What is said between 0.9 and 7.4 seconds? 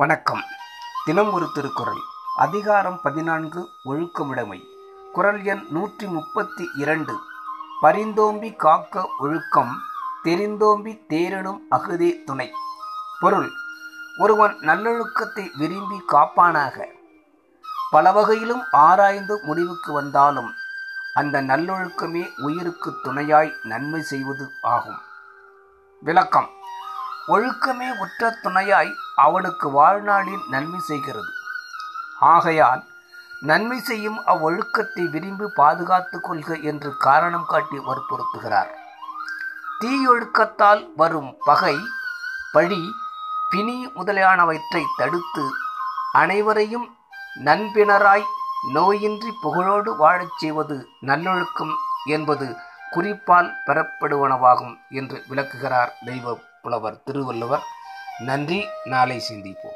தினம் ஒரு திருக்குறள். அதிகாரம் பதினான்கு ஒழுக்கமுடைமை. குறள் எண் நூற்றி முப்பத்தி இரண்டு.